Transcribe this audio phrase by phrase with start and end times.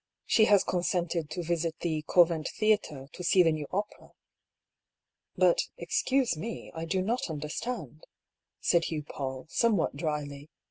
[0.25, 4.13] She has consented to visit the Govent Theatre, to see the new opera."
[4.75, 8.07] *' But, excuse me, I do not understand,"
[8.59, 9.03] said Dr.
[9.03, 10.49] PauU, somewhat dryly.